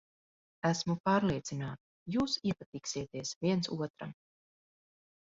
[0.67, 4.15] Esmu pārliecināta, jūs iepatiksieties viens otram.